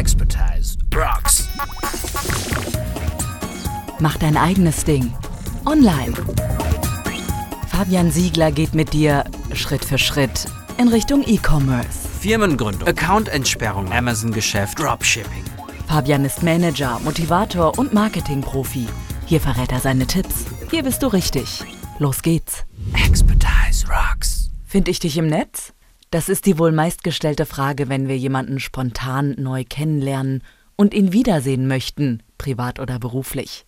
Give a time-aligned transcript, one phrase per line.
[0.00, 1.46] Expertise rocks.
[3.98, 5.12] Mach dein eigenes Ding.
[5.66, 6.14] Online.
[7.68, 10.46] Fabian Siegler geht mit dir Schritt für Schritt
[10.78, 12.08] in Richtung E-Commerce.
[12.18, 15.44] Firmengründung, Accountentsperrung, Amazon-Geschäft, Dropshipping.
[15.86, 18.86] Fabian ist Manager, Motivator und Marketingprofi.
[19.26, 20.46] Hier verrät er seine Tipps.
[20.70, 21.62] Hier bist du richtig.
[21.98, 22.64] Los geht's.
[23.06, 24.50] Expertise rocks.
[24.64, 25.74] Find ich dich im Netz?
[26.10, 30.42] Das ist die wohl meistgestellte Frage, wenn wir jemanden spontan neu kennenlernen
[30.74, 33.64] und ihn wiedersehen möchten, privat oder beruflich.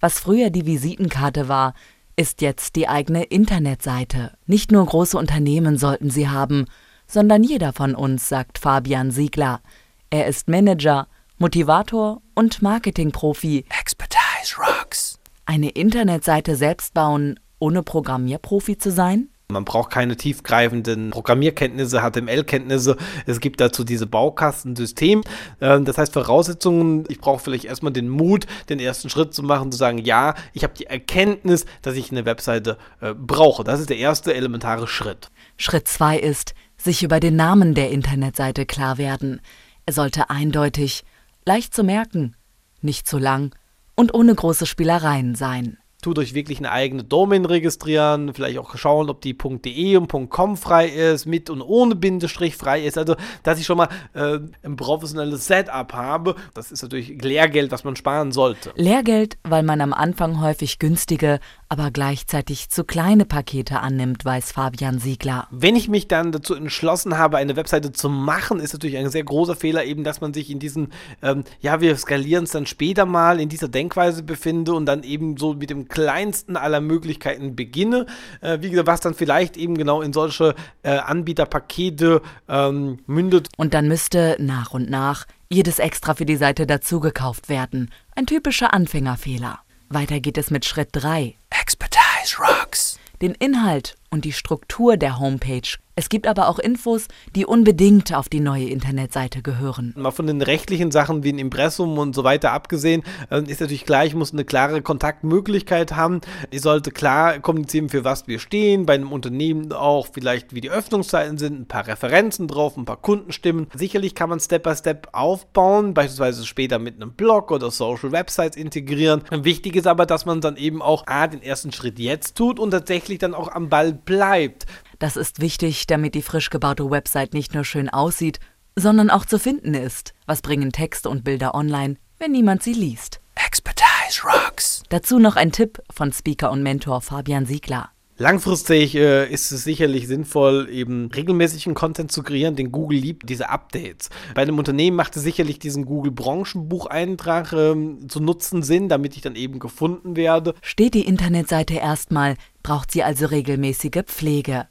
[0.00, 1.74] Was früher die Visitenkarte war,
[2.16, 4.32] ist jetzt die eigene Internetseite.
[4.46, 6.64] Nicht nur große Unternehmen sollten sie haben,
[7.06, 9.60] sondern jeder von uns, sagt Fabian Siegler.
[10.08, 13.66] Er ist Manager, Motivator und Marketingprofi.
[13.80, 15.18] Expertise rocks.
[15.44, 19.28] Eine Internetseite selbst bauen, ohne Programmierprofi zu sein?
[19.48, 22.96] Man braucht keine tiefgreifenden Programmierkenntnisse, HTML-Kenntnisse.
[23.26, 25.22] Es gibt dazu diese Baukastensystem.
[25.60, 29.70] Ähm, das heißt, Voraussetzungen, ich brauche vielleicht erstmal den Mut, den ersten Schritt zu machen,
[29.70, 33.62] zu sagen, ja, ich habe die Erkenntnis, dass ich eine Webseite äh, brauche.
[33.62, 35.30] Das ist der erste elementare Schritt.
[35.56, 39.40] Schritt zwei ist, sich über den Namen der Internetseite klar werden.
[39.86, 41.04] Er sollte eindeutig,
[41.44, 42.34] leicht zu merken,
[42.80, 43.54] nicht zu lang
[43.94, 45.78] und ohne große Spielereien sein
[46.14, 50.88] euch wirklich eine eigene Domain registrieren, vielleicht auch schauen, ob die .de und .com frei
[50.88, 52.98] ist, mit und ohne Bindestrich frei ist.
[52.98, 57.84] Also, dass ich schon mal äh, ein professionelles Setup habe, das ist natürlich Lehrgeld, was
[57.84, 58.72] man sparen sollte.
[58.76, 64.98] Lehrgeld, weil man am Anfang häufig günstige, aber gleichzeitig zu kleine Pakete annimmt, weiß Fabian
[64.98, 65.48] Siegler.
[65.50, 69.24] Wenn ich mich dann dazu entschlossen habe, eine Webseite zu machen, ist natürlich ein sehr
[69.24, 70.92] großer Fehler eben, dass man sich in diesen,
[71.22, 75.36] ähm, ja, wir skalieren es dann später mal in dieser Denkweise befinde und dann eben
[75.36, 78.06] so mit dem kleinsten aller Möglichkeiten beginne.
[78.40, 83.48] Äh, wie gesagt, was dann vielleicht eben genau in solche äh, Anbieterpakete ähm, mündet.
[83.56, 87.90] Und dann müsste nach und nach jedes extra für die Seite dazugekauft werden.
[88.14, 89.60] Ein typischer Anfängerfehler.
[89.88, 91.36] Weiter geht es mit Schritt 3.
[91.50, 92.98] Expertise rocks.
[93.22, 98.28] Den Inhalt und die Struktur der Homepage es gibt aber auch Infos, die unbedingt auf
[98.28, 99.94] die neue Internetseite gehören.
[99.96, 103.86] Mal von den rechtlichen Sachen wie ein Impressum und so weiter abgesehen, äh, ist natürlich
[103.86, 106.20] klar, ich muss eine klare Kontaktmöglichkeit haben.
[106.50, 108.84] Ich sollte klar kommunizieren, für was wir stehen.
[108.84, 113.00] Bei einem Unternehmen auch vielleicht, wie die Öffnungszeiten sind, ein paar Referenzen drauf, ein paar
[113.00, 113.68] Kundenstimmen.
[113.74, 118.58] Sicherlich kann man Step by Step aufbauen, beispielsweise später mit einem Blog oder Social Websites
[118.58, 119.22] integrieren.
[119.30, 122.72] Wichtig ist aber, dass man dann eben auch A, den ersten Schritt jetzt tut und
[122.72, 124.66] tatsächlich dann auch am Ball bleibt.
[124.98, 128.40] Das ist wichtig, damit die frisch gebaute Website nicht nur schön aussieht,
[128.76, 130.14] sondern auch zu finden ist.
[130.26, 133.20] Was bringen Texte und Bilder online, wenn niemand sie liest?
[133.34, 134.82] Expertise rocks.
[134.88, 137.90] Dazu noch ein Tipp von Speaker und Mentor Fabian Siegler.
[138.18, 143.50] Langfristig äh, ist es sicherlich sinnvoll, eben regelmäßigen Content zu kreieren, den Google liebt, diese
[143.50, 144.08] Updates.
[144.34, 147.74] Bei einem Unternehmen macht es sicherlich diesen Google Branchenbucheintrag äh,
[148.08, 150.54] zu nutzen Sinn, damit ich dann eben gefunden werde.
[150.62, 154.66] Steht die Internetseite erstmal, braucht sie also regelmäßige Pflege.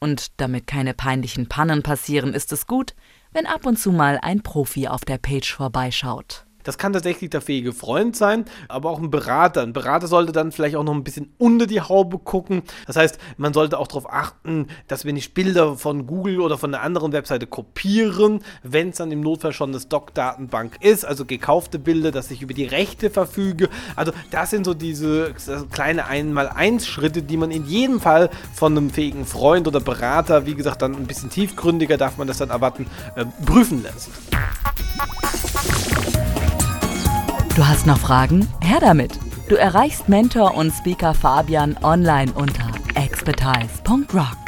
[0.00, 2.94] Und damit keine peinlichen Pannen passieren, ist es gut,
[3.32, 6.47] wenn ab und zu mal ein Profi auf der Page vorbeischaut.
[6.68, 9.62] Das kann tatsächlich der fähige Freund sein, aber auch ein Berater.
[9.62, 12.60] Ein Berater sollte dann vielleicht auch noch ein bisschen unter die Haube gucken.
[12.86, 16.74] Das heißt, man sollte auch darauf achten, dass wir nicht Bilder von Google oder von
[16.74, 21.78] einer anderen Webseite kopieren, wenn es dann im Notfall schon eine Stock-Datenbank ist, also gekaufte
[21.78, 23.70] Bilder, dass ich über die Rechte verfüge.
[23.96, 25.32] Also das sind so diese
[25.72, 30.82] kleine Einmal-Eins-Schritte, die man in jedem Fall von einem fähigen Freund oder Berater, wie gesagt,
[30.82, 34.10] dann ein bisschen tiefgründiger darf man das dann erwarten, äh, prüfen lässt.
[37.58, 38.46] Du hast noch Fragen?
[38.60, 39.18] Her damit!
[39.48, 44.47] Du erreichst Mentor und Speaker Fabian online unter expertise.rock.